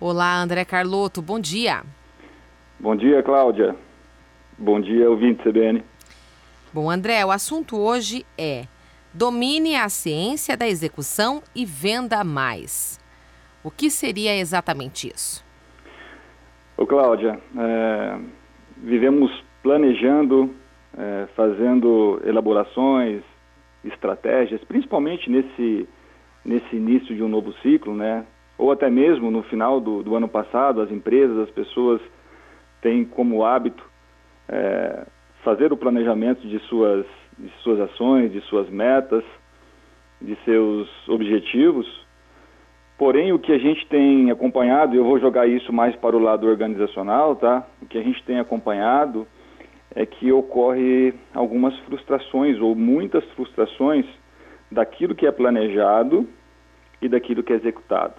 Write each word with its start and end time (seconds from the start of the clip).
Olá, 0.00 0.40
André 0.40 0.64
Carlotto, 0.64 1.20
bom 1.20 1.40
dia. 1.40 1.82
Bom 2.78 2.94
dia, 2.94 3.20
Cláudia. 3.20 3.74
Bom 4.56 4.80
dia, 4.80 5.10
ouvinte 5.10 5.42
CBN. 5.42 5.82
Bom, 6.72 6.88
André, 6.88 7.26
o 7.26 7.32
assunto 7.32 7.76
hoje 7.76 8.24
é 8.38 8.66
domine 9.12 9.74
a 9.74 9.88
ciência 9.88 10.56
da 10.56 10.68
execução 10.68 11.42
e 11.52 11.64
venda 11.64 12.22
mais. 12.22 13.00
O 13.64 13.72
que 13.72 13.90
seria 13.90 14.36
exatamente 14.36 15.12
isso? 15.12 15.44
Ô, 16.76 16.86
Cláudia, 16.86 17.40
é, 17.58 18.20
vivemos 18.76 19.32
planejando, 19.64 20.54
é, 20.96 21.26
fazendo 21.34 22.22
elaborações, 22.24 23.24
estratégias, 23.84 24.62
principalmente 24.62 25.28
nesse, 25.28 25.88
nesse 26.44 26.76
início 26.76 27.16
de 27.16 27.22
um 27.24 27.28
novo 27.28 27.52
ciclo, 27.54 27.96
né? 27.96 28.24
Ou 28.58 28.72
até 28.72 28.90
mesmo 28.90 29.30
no 29.30 29.42
final 29.44 29.80
do, 29.80 30.02
do 30.02 30.16
ano 30.16 30.28
passado, 30.28 30.82
as 30.82 30.90
empresas, 30.90 31.38
as 31.38 31.50
pessoas 31.50 32.00
têm 32.82 33.04
como 33.04 33.44
hábito 33.44 33.84
é, 34.48 35.06
fazer 35.44 35.72
o 35.72 35.76
planejamento 35.76 36.46
de 36.46 36.58
suas, 36.60 37.06
de 37.38 37.50
suas 37.62 37.80
ações, 37.80 38.32
de 38.32 38.40
suas 38.42 38.68
metas, 38.68 39.24
de 40.20 40.36
seus 40.44 40.88
objetivos. 41.08 41.86
Porém, 42.98 43.32
o 43.32 43.38
que 43.38 43.52
a 43.52 43.58
gente 43.58 43.86
tem 43.86 44.30
acompanhado, 44.30 44.96
eu 44.96 45.04
vou 45.04 45.20
jogar 45.20 45.46
isso 45.46 45.72
mais 45.72 45.94
para 45.94 46.16
o 46.16 46.18
lado 46.18 46.48
organizacional, 46.48 47.36
tá? 47.36 47.64
O 47.80 47.86
que 47.86 47.96
a 47.96 48.02
gente 48.02 48.20
tem 48.24 48.40
acompanhado 48.40 49.24
é 49.94 50.04
que 50.04 50.32
ocorre 50.32 51.14
algumas 51.32 51.78
frustrações 51.80 52.60
ou 52.60 52.74
muitas 52.74 53.24
frustrações 53.36 54.04
daquilo 54.70 55.14
que 55.14 55.26
é 55.26 55.30
planejado 55.30 56.28
e 57.00 57.08
daquilo 57.08 57.44
que 57.44 57.52
é 57.52 57.56
executado. 57.56 58.14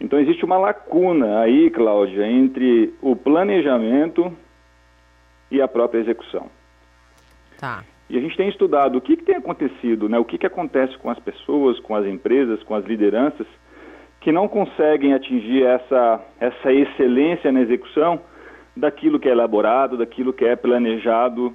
Então 0.00 0.18
existe 0.18 0.44
uma 0.44 0.58
lacuna 0.58 1.40
aí, 1.40 1.70
Cláudia, 1.70 2.26
entre 2.26 2.94
o 3.02 3.16
planejamento 3.16 4.32
e 5.50 5.60
a 5.60 5.68
própria 5.68 6.00
execução. 6.00 6.48
Tá. 7.58 7.82
E 8.08 8.16
a 8.16 8.20
gente 8.20 8.36
tem 8.36 8.48
estudado 8.48 8.96
o 8.96 9.00
que, 9.00 9.16
que 9.16 9.24
tem 9.24 9.36
acontecido, 9.36 10.08
né? 10.08 10.18
o 10.18 10.24
que, 10.24 10.38
que 10.38 10.46
acontece 10.46 10.96
com 10.98 11.10
as 11.10 11.18
pessoas, 11.18 11.78
com 11.80 11.94
as 11.94 12.06
empresas, 12.06 12.62
com 12.62 12.74
as 12.74 12.84
lideranças, 12.84 13.46
que 14.20 14.32
não 14.32 14.48
conseguem 14.48 15.12
atingir 15.12 15.64
essa, 15.64 16.20
essa 16.40 16.72
excelência 16.72 17.52
na 17.52 17.60
execução 17.60 18.20
daquilo 18.76 19.18
que 19.18 19.28
é 19.28 19.32
elaborado, 19.32 19.98
daquilo 19.98 20.32
que 20.32 20.44
é 20.44 20.56
planejado 20.56 21.52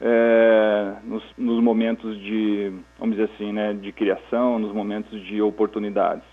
é, 0.00 0.94
nos, 1.04 1.22
nos, 1.36 1.62
momentos 1.62 2.18
de, 2.20 2.72
vamos 2.98 3.16
dizer 3.16 3.30
assim, 3.34 3.52
né, 3.52 3.74
de 3.74 3.92
criação, 3.92 4.58
nos 4.58 4.72
momentos 4.72 5.20
de 5.26 5.42
oportunidades. 5.42 6.24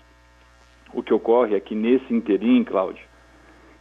O 0.92 1.02
que 1.02 1.12
ocorre 1.12 1.54
é 1.54 1.60
que 1.60 1.74
nesse 1.74 2.12
interim, 2.12 2.64
Cláudio, 2.64 3.04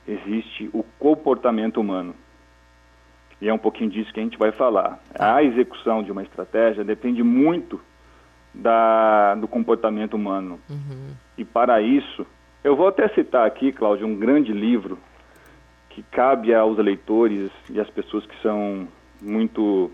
existe 0.07 0.69
o 0.73 0.83
comportamento 0.99 1.79
humano. 1.79 2.15
E 3.41 3.47
é 3.47 3.53
um 3.53 3.57
pouquinho 3.57 3.89
disso 3.89 4.11
que 4.13 4.19
a 4.19 4.23
gente 4.23 4.37
vai 4.37 4.51
falar. 4.51 4.99
A 5.17 5.43
execução 5.43 6.01
de 6.01 6.11
uma 6.11 6.23
estratégia 6.23 6.83
depende 6.83 7.21
muito 7.21 7.79
da, 8.53 9.35
do 9.35 9.47
comportamento 9.47 10.15
humano. 10.15 10.59
Uhum. 10.69 11.11
E 11.37 11.45
para 11.45 11.81
isso, 11.81 12.25
eu 12.63 12.75
vou 12.75 12.87
até 12.87 13.07
citar 13.09 13.45
aqui, 13.45 13.71
Cláudio, 13.71 14.07
um 14.07 14.15
grande 14.15 14.51
livro 14.51 14.97
que 15.89 16.01
cabe 16.03 16.53
aos 16.53 16.77
leitores 16.77 17.51
e 17.69 17.79
às 17.79 17.89
pessoas 17.89 18.25
que 18.25 18.41
são 18.41 18.87
muito 19.21 19.91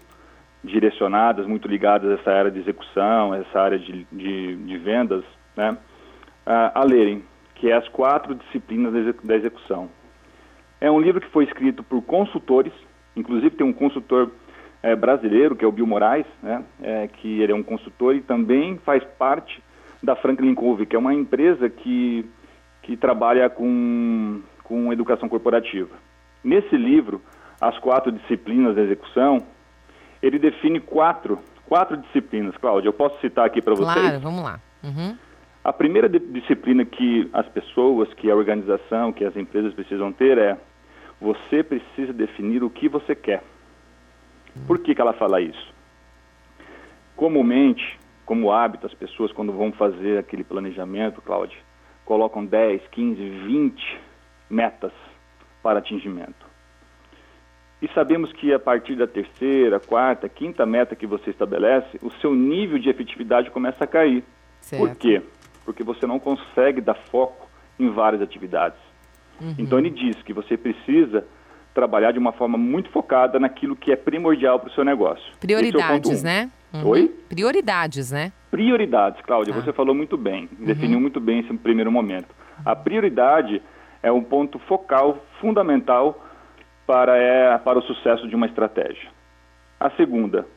direcionadas, 0.63 1.45
muito 1.45 1.67
ligadas 1.67 2.09
a 2.09 2.13
essa 2.13 2.31
área 2.31 2.51
de 2.51 2.59
execução, 2.59 3.33
essa 3.33 3.59
área 3.59 3.77
de, 3.77 4.05
de, 4.11 4.55
de 4.55 4.77
vendas, 4.77 5.23
né, 5.55 5.77
a, 6.45 6.79
a 6.81 6.83
lerem, 6.83 7.23
que 7.55 7.69
é 7.69 7.73
As 7.73 7.87
Quatro 7.89 8.35
Disciplinas 8.35 9.15
da 9.23 9.35
Execução. 9.35 9.89
É 10.81 10.91
um 10.91 10.99
livro 10.99 11.21
que 11.21 11.29
foi 11.29 11.45
escrito 11.45 11.83
por 11.83 12.01
consultores 12.01 12.73
Inclusive 13.15 13.51
tem 13.51 13.65
um 13.65 13.73
consultor 13.73 14.31
é, 14.81 14.95
brasileiro, 14.95 15.55
que 15.55 15.63
é 15.63 15.67
o 15.67 15.71
Bill 15.71 15.87
Moraes, 15.87 16.25
né, 16.41 16.63
é, 16.81 17.07
que 17.07 17.41
ele 17.41 17.51
é 17.51 17.55
um 17.55 17.63
consultor 17.63 18.15
e 18.15 18.21
também 18.21 18.77
faz 18.79 19.03
parte 19.17 19.61
da 20.01 20.15
Franklin 20.15 20.53
Covey, 20.53 20.85
que 20.85 20.95
é 20.95 20.99
uma 20.99 21.13
empresa 21.13 21.69
que, 21.69 22.29
que 22.81 22.97
trabalha 22.97 23.49
com, 23.49 24.41
com 24.63 24.91
educação 24.91 25.29
corporativa. 25.29 25.95
Nesse 26.43 26.75
livro, 26.75 27.21
As 27.61 27.77
Quatro 27.79 28.11
Disciplinas 28.11 28.75
da 28.75 28.81
Execução, 28.81 29.45
ele 30.21 30.37
define 30.39 30.79
quatro, 30.79 31.39
quatro 31.65 31.95
disciplinas. 31.97 32.57
Cláudia, 32.57 32.89
eu 32.89 32.93
posso 32.93 33.19
citar 33.21 33.45
aqui 33.45 33.61
para 33.61 33.75
vocês? 33.75 33.93
Claro, 33.93 34.19
vamos 34.19 34.43
lá. 34.43 34.59
Uhum. 34.83 35.17
A 35.63 35.71
primeira 35.71 36.09
disciplina 36.09 36.83
que 36.83 37.29
as 37.31 37.47
pessoas, 37.47 38.13
que 38.15 38.29
a 38.29 38.35
organização, 38.35 39.13
que 39.13 39.23
as 39.23 39.35
empresas 39.37 39.73
precisam 39.73 40.11
ter 40.11 40.37
é 40.37 40.57
você 41.21 41.63
precisa 41.63 42.11
definir 42.11 42.63
o 42.63 42.69
que 42.69 42.89
você 42.89 43.15
quer. 43.15 43.41
Por 44.67 44.79
que, 44.79 44.93
que 44.93 44.99
ela 44.99 45.13
fala 45.13 45.39
isso? 45.39 45.73
Comumente, 47.15 47.97
como 48.25 48.51
hábito, 48.51 48.85
as 48.85 48.93
pessoas 48.93 49.31
quando 49.31 49.53
vão 49.53 49.71
fazer 49.71 50.17
aquele 50.17 50.43
planejamento, 50.43 51.21
Cláudia, 51.21 51.57
colocam 52.03 52.45
10, 52.45 52.81
15, 52.91 53.29
20 53.47 54.01
metas 54.49 54.91
para 55.61 55.79
atingimento. 55.79 56.45
E 57.81 57.87
sabemos 57.93 58.31
que 58.33 58.53
a 58.53 58.59
partir 58.59 58.95
da 58.95 59.07
terceira, 59.07 59.79
quarta, 59.79 60.27
quinta 60.27 60.65
meta 60.65 60.95
que 60.95 61.07
você 61.07 61.29
estabelece, 61.29 61.99
o 62.01 62.11
seu 62.19 62.33
nível 62.33 62.77
de 62.77 62.89
efetividade 62.89 63.49
começa 63.49 63.83
a 63.83 63.87
cair. 63.87 64.23
Certo. 64.61 64.81
Por 64.81 64.95
quê? 64.95 65.21
Porque 65.65 65.83
você 65.83 66.05
não 66.05 66.19
consegue 66.19 66.81
dar 66.81 66.95
foco 67.09 67.47
em 67.79 67.89
várias 67.89 68.21
atividades. 68.21 68.79
Uhum. 69.39 69.55
Então 69.57 69.79
ele 69.79 69.89
diz 69.89 70.21
que 70.23 70.33
você 70.33 70.57
precisa 70.57 71.25
trabalhar 71.73 72.11
de 72.11 72.19
uma 72.19 72.31
forma 72.31 72.57
muito 72.57 72.89
focada 72.89 73.39
naquilo 73.39 73.75
que 73.75 73.91
é 73.91 73.95
primordial 73.95 74.59
para 74.59 74.69
o 74.69 74.73
seu 74.73 74.85
negócio. 74.85 75.25
Prioridades, 75.39 76.23
é 76.23 76.27
né? 76.27 76.51
Uhum. 76.73 76.87
Oi? 76.87 77.15
Prioridades, 77.29 78.11
né? 78.11 78.31
Prioridades, 78.51 79.21
Cláudia, 79.21 79.53
ah. 79.55 79.61
você 79.61 79.73
falou 79.73 79.95
muito 79.95 80.15
bem, 80.17 80.49
uhum. 80.59 80.65
definiu 80.65 80.99
muito 80.99 81.19
bem 81.19 81.39
esse 81.39 81.53
primeiro 81.55 81.91
momento. 81.91 82.27
A 82.63 82.75
prioridade 82.75 83.61
é 84.01 84.11
um 84.11 84.23
ponto 84.23 84.59
focal, 84.59 85.23
fundamental 85.39 86.23
para, 86.85 87.17
é, 87.17 87.57
para 87.57 87.79
o 87.79 87.81
sucesso 87.81 88.27
de 88.27 88.35
uma 88.35 88.45
estratégia. 88.45 89.09
A 89.79 89.89
segunda, 89.91 90.47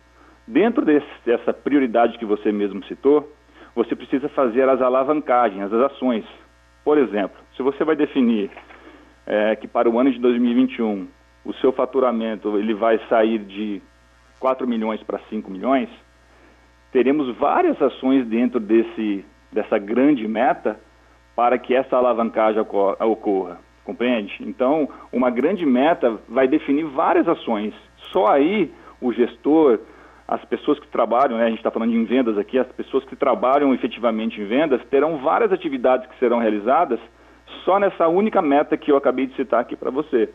dentro 0.46 0.84
desse, 0.84 1.06
dessa 1.24 1.52
prioridade 1.52 2.18
que 2.18 2.24
você 2.24 2.52
mesmo 2.52 2.84
citou, 2.84 3.32
você 3.76 3.94
precisa 3.94 4.26
fazer 4.31 4.66
as 4.69 4.81
alavancagens, 4.81 5.70
as 5.70 5.92
ações. 5.92 6.25
Por 6.82 6.97
exemplo, 6.97 7.37
se 7.54 7.62
você 7.62 7.84
vai 7.84 7.94
definir 7.94 8.50
é, 9.26 9.54
que 9.54 9.69
para 9.69 9.88
o 9.88 9.98
ano 9.98 10.10
de 10.10 10.19
2021 10.19 11.06
o 11.44 11.53
seu 11.54 11.70
faturamento 11.72 12.56
ele 12.59 12.72
vai 12.72 12.98
sair 13.09 13.38
de 13.38 13.82
4 14.41 14.66
milhões 14.66 15.03
para 15.03 15.20
5 15.28 15.50
milhões, 15.50 15.91
teremos 16.91 17.36
várias 17.36 17.81
ações 17.81 18.26
dentro 18.26 18.59
desse, 18.59 19.25
dessa 19.53 19.78
grande 19.78 20.26
meta 20.26 20.81
para 21.34 21.59
que 21.59 21.75
essa 21.75 21.97
alavancagem 21.97 22.60
ocorra, 22.62 23.60
compreende? 23.84 24.38
Então, 24.41 24.88
uma 25.12 25.28
grande 25.28 25.66
meta 25.66 26.19
vai 26.26 26.48
definir 26.48 26.84
várias 26.84 27.28
ações. 27.28 27.75
Só 28.10 28.26
aí 28.28 28.72
o 29.03 29.12
gestor, 29.12 29.81
as 30.28 30.44
pessoas 30.44 30.78
que 30.78 30.88
trabalham, 30.88 31.38
né, 31.38 31.44
a 31.44 31.48
gente 31.48 31.59
está 31.59 31.70
falando 31.70 31.92
de 31.92 32.04
vendas 32.04 32.37
aqui, 32.37 32.59
as 32.59 32.66
pessoas 32.72 33.04
que 33.04 33.14
trabalham 33.14 33.72
efetivamente 33.72 34.41
em 34.41 34.47
vendas 34.47 34.84
terão 34.91 35.19
várias 35.19 35.53
atividades 35.53 36.06
que 36.09 36.19
serão 36.19 36.38
realizadas 36.38 36.98
só 37.64 37.78
nessa 37.78 38.09
única 38.09 38.42
meta 38.42 38.76
que 38.76 38.91
eu 38.91 38.97
acabei 38.97 39.26
de 39.26 39.36
citar 39.36 39.60
aqui 39.60 39.76
para 39.76 39.91
você. 39.91 40.28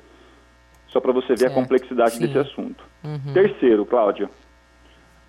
Só 0.87 0.99
para 0.99 1.11
você 1.11 1.35
ver 1.35 1.47
a 1.47 1.53
complexidade 1.53 2.11
Sim. 2.11 2.25
desse 2.25 2.37
assunto. 2.37 2.83
Uhum. 3.03 3.33
Terceiro, 3.33 3.85
Cláudio, 3.85 4.29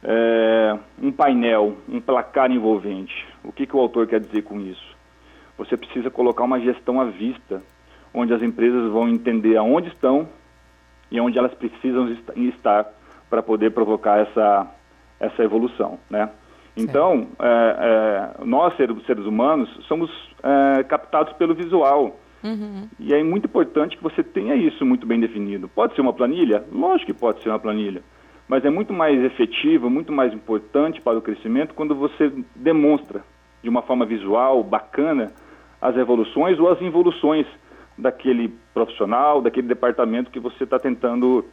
é, 0.03 0.77
um 1.01 1.13
painel, 1.13 1.77
um 1.89 2.01
placar 2.01 2.51
envolvente. 2.51 3.27
O 3.45 3.53
que, 3.53 3.67
que 3.67 3.77
o 3.77 3.81
autor 3.81 4.07
quer 4.07 4.21
dizer 4.21 4.43
com 4.43 4.61
isso? 4.61 4.97
Você 5.59 5.77
precisa 5.77 6.11
colocar 6.11 6.45
uma 6.45 6.59
gestão 6.59 7.01
à 7.01 7.05
vista, 7.05 7.63
onde 8.13 8.33
as 8.33 8.43
empresas 8.43 8.91
vão 8.91 9.09
entender 9.09 9.57
aonde 9.57 9.89
estão 9.89 10.29
e 11.11 11.21
onde 11.21 11.39
elas 11.39 11.55
precisam 11.55 12.09
estar 12.37 12.87
para 13.33 13.43
poder 13.43 13.71
provocar 13.71 14.19
essa, 14.19 14.67
essa 15.19 15.43
evolução, 15.43 15.99
né? 16.11 16.29
Então, 16.77 17.29
é, 17.41 18.35
é, 18.39 18.45
nós, 18.45 18.77
seres 18.77 19.25
humanos, 19.25 19.71
somos 19.89 20.11
é, 20.43 20.83
captados 20.83 21.33
pelo 21.35 21.55
visual. 21.55 22.21
Uhum. 22.45 22.89
E 23.01 23.15
é 23.15 23.23
muito 23.23 23.47
importante 23.47 23.97
que 23.97 24.03
você 24.03 24.23
tenha 24.23 24.55
isso 24.55 24.85
muito 24.85 25.07
bem 25.07 25.19
definido. 25.19 25.67
Pode 25.67 25.95
ser 25.95 26.03
uma 26.03 26.13
planilha? 26.13 26.63
Lógico 26.71 27.11
que 27.11 27.19
pode 27.19 27.43
ser 27.43 27.49
uma 27.49 27.59
planilha. 27.59 28.03
Mas 28.47 28.67
é 28.67 28.71
muito 28.71 28.93
mais 28.93 29.19
efetivo, 29.25 29.89
muito 29.89 30.13
mais 30.13 30.35
importante 30.35 31.01
para 31.01 31.17
o 31.17 31.23
crescimento 31.23 31.73
quando 31.73 31.95
você 31.95 32.31
demonstra 32.55 33.23
de 33.63 33.69
uma 33.71 33.81
forma 33.81 34.05
visual, 34.05 34.63
bacana, 34.63 35.33
as 35.81 35.97
evoluções 35.97 36.59
ou 36.59 36.69
as 36.69 36.83
involuções 36.83 37.47
daquele 37.97 38.55
profissional, 38.75 39.41
daquele 39.41 39.69
departamento 39.69 40.31
que 40.31 40.41
você 40.41 40.65
está 40.65 40.79
tentando 40.79 41.47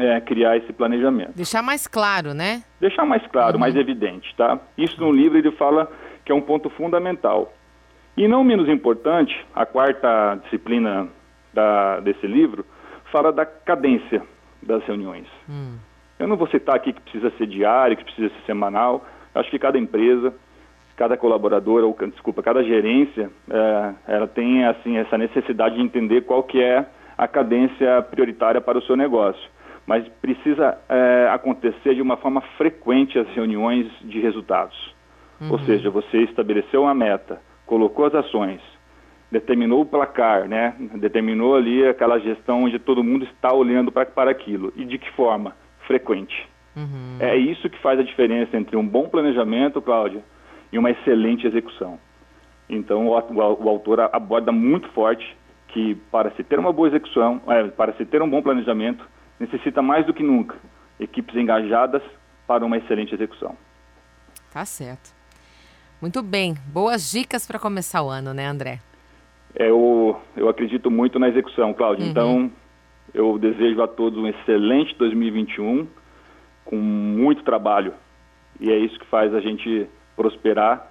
é, 0.00 0.20
criar 0.20 0.56
esse 0.56 0.72
planejamento. 0.72 1.32
Deixar 1.36 1.62
mais 1.62 1.86
claro, 1.86 2.32
né? 2.32 2.62
Deixar 2.80 3.04
mais 3.04 3.24
claro, 3.26 3.54
uhum. 3.54 3.60
mais 3.60 3.76
evidente, 3.76 4.34
tá? 4.36 4.58
Isso 4.76 4.98
no 5.00 5.12
livro 5.12 5.38
ele 5.38 5.50
fala 5.52 5.90
que 6.24 6.32
é 6.32 6.34
um 6.34 6.40
ponto 6.40 6.70
fundamental. 6.70 7.52
E 8.16 8.26
não 8.26 8.42
menos 8.42 8.68
importante, 8.68 9.34
a 9.54 9.64
quarta 9.66 10.40
disciplina 10.44 11.08
da, 11.52 12.00
desse 12.00 12.26
livro 12.26 12.64
fala 13.12 13.32
da 13.32 13.44
cadência 13.44 14.22
das 14.62 14.82
reuniões. 14.84 15.26
Hum. 15.48 15.76
Eu 16.18 16.26
não 16.26 16.36
vou 16.36 16.48
citar 16.48 16.76
aqui 16.76 16.92
que 16.92 17.00
precisa 17.00 17.30
ser 17.38 17.46
diário, 17.46 17.96
que 17.96 18.04
precisa 18.04 18.28
ser 18.28 18.42
semanal. 18.46 19.04
Acho 19.34 19.50
que 19.50 19.58
cada 19.58 19.78
empresa, 19.78 20.34
cada 20.96 21.16
colaborador, 21.16 21.82
ou 21.82 21.96
desculpa, 22.08 22.42
cada 22.42 22.62
gerência, 22.62 23.30
é, 23.50 23.94
ela 24.08 24.26
tem 24.26 24.64
assim 24.64 24.98
essa 24.98 25.16
necessidade 25.16 25.76
de 25.76 25.82
entender 25.82 26.22
qual 26.22 26.42
que 26.42 26.60
é 26.60 26.84
a 27.16 27.28
cadência 27.28 28.02
prioritária 28.02 28.60
para 28.60 28.78
o 28.78 28.82
seu 28.82 28.96
negócio. 28.96 29.42
Mas 29.86 30.06
precisa 30.20 30.78
é, 30.88 31.28
acontecer 31.32 31.94
de 31.94 32.02
uma 32.02 32.16
forma 32.16 32.40
frequente 32.56 33.18
as 33.18 33.28
reuniões 33.28 33.90
de 34.02 34.20
resultados. 34.20 34.94
Uhum. 35.40 35.52
Ou 35.52 35.58
seja, 35.60 35.90
você 35.90 36.18
estabeleceu 36.18 36.82
uma 36.82 36.94
meta, 36.94 37.40
colocou 37.66 38.04
as 38.04 38.14
ações, 38.14 38.60
determinou 39.30 39.80
o 39.80 39.86
placar, 39.86 40.48
né? 40.48 40.74
determinou 40.96 41.56
ali 41.56 41.86
aquela 41.86 42.18
gestão 42.18 42.64
onde 42.64 42.78
todo 42.78 43.04
mundo 43.04 43.24
está 43.24 43.52
olhando 43.52 43.90
pra, 43.90 44.04
para 44.04 44.30
aquilo. 44.30 44.72
E 44.76 44.84
de 44.84 44.98
que 44.98 45.10
forma? 45.12 45.56
Frequente. 45.86 46.48
Uhum. 46.76 47.16
É 47.18 47.36
isso 47.36 47.68
que 47.68 47.78
faz 47.80 47.98
a 47.98 48.02
diferença 48.02 48.56
entre 48.56 48.76
um 48.76 48.86
bom 48.86 49.08
planejamento, 49.08 49.80
Cláudia, 49.80 50.22
e 50.72 50.78
uma 50.78 50.90
excelente 50.90 51.46
execução. 51.46 51.98
Então, 52.68 53.08
o, 53.08 53.18
o, 53.18 53.64
o 53.64 53.68
autor 53.68 54.08
aborda 54.12 54.52
muito 54.52 54.88
forte 54.90 55.36
que 55.68 55.94
para 56.10 56.30
se 56.32 56.44
ter 56.44 56.58
uma 56.58 56.72
boa 56.72 56.88
execução, 56.88 57.40
é, 57.48 57.64
para 57.68 57.92
se 57.94 58.04
ter 58.04 58.22
um 58.22 58.28
bom 58.28 58.42
planejamento, 58.42 59.04
necessita 59.40 59.82
mais 59.82 60.06
do 60.06 60.14
que 60.14 60.22
nunca 60.22 60.56
equipes 61.00 61.34
engajadas 61.34 62.02
para 62.46 62.64
uma 62.64 62.76
excelente 62.76 63.14
execução. 63.14 63.56
Tá 64.52 64.64
certo. 64.64 65.14
Muito 66.00 66.22
bem. 66.22 66.54
Boas 66.66 67.10
dicas 67.10 67.46
para 67.46 67.58
começar 67.58 68.02
o 68.02 68.08
ano, 68.08 68.34
né, 68.34 68.46
André? 68.46 68.80
É, 69.54 69.70
eu, 69.70 70.20
eu 70.36 70.48
acredito 70.48 70.90
muito 70.90 71.18
na 71.18 71.28
execução, 71.28 71.72
Cláudio. 71.72 72.04
Uhum. 72.04 72.10
Então, 72.10 72.52
eu 73.14 73.38
desejo 73.38 73.82
a 73.82 73.88
todos 73.88 74.18
um 74.18 74.26
excelente 74.26 74.94
2021, 74.96 75.86
com 76.64 76.76
muito 76.76 77.42
trabalho. 77.42 77.94
E 78.60 78.70
é 78.70 78.78
isso 78.78 78.98
que 78.98 79.06
faz 79.06 79.34
a 79.34 79.40
gente 79.40 79.88
prosperar 80.14 80.90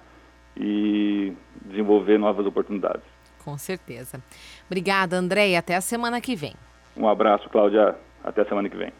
e 0.56 1.32
desenvolver 1.64 2.18
novas 2.18 2.46
oportunidades. 2.46 3.02
Com 3.44 3.56
certeza. 3.56 4.22
Obrigada, 4.66 5.16
André, 5.16 5.50
e 5.50 5.56
até 5.56 5.76
a 5.76 5.80
semana 5.80 6.20
que 6.20 6.34
vem. 6.34 6.54
Um 6.96 7.08
abraço, 7.08 7.48
Cláudia. 7.48 7.96
Até 8.24 8.44
semana 8.44 8.68
que 8.68 8.76
vem. 8.76 8.92